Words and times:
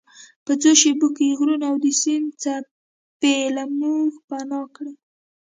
په 0.45 0.51
څو 0.61 0.71
شیبو 0.81 1.07
کې 1.15 1.23
یې 1.29 1.35
غرونه 1.39 1.65
او 1.71 1.75
د 1.83 1.85
سیند 2.01 2.27
څپې 2.41 3.35
له 3.55 3.63
موږ 3.79 4.11
پناه 4.27 4.67
کړې. 4.75 4.93